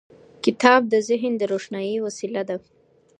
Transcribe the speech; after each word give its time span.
کتاب 0.45 0.81
د 0.93 0.95
ذهن 1.09 1.33
د 1.37 1.41
روښنايي 1.51 1.97
وسيله 2.05 2.41
ده. 2.49 2.57